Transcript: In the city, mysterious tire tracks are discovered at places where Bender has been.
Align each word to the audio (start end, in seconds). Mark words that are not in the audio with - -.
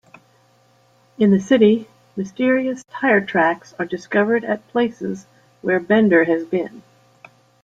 In 1.19 1.29
the 1.29 1.39
city, 1.39 1.87
mysterious 2.15 2.83
tire 2.89 3.21
tracks 3.21 3.75
are 3.77 3.85
discovered 3.85 4.43
at 4.43 4.67
places 4.69 5.27
where 5.61 5.79
Bender 5.79 6.23
has 6.23 6.43
been. 6.43 6.81